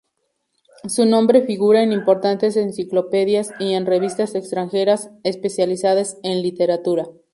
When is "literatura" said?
6.41-7.05